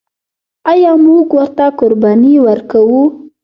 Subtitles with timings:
[0.71, 3.01] آیا موږ ورته قرباني ورکوو؟